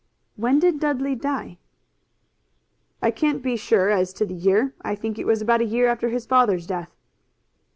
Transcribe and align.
"When 0.35 0.57
did 0.57 0.79
Dudley 0.79 1.13
die?" 1.13 1.59
"I 3.03 3.11
can't 3.11 3.43
be 3.43 3.55
sure 3.55 3.91
as 3.91 4.13
to 4.13 4.25
the 4.25 4.33
year. 4.33 4.73
I 4.81 4.95
think 4.95 5.19
it 5.19 5.27
was 5.27 5.43
about 5.43 5.61
a 5.61 5.63
year 5.63 5.87
after 5.87 6.09
his 6.09 6.25
father's 6.25 6.65
death." 6.65 6.89